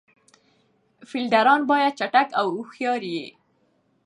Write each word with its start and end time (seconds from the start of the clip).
فیلډران 1.09 1.61
باید 1.71 1.97
چټک 1.99 2.27
او 2.39 2.45
هوښیار 2.57 3.01
يي. 3.13 3.25